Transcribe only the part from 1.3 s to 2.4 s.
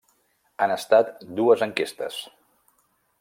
dues enquestes.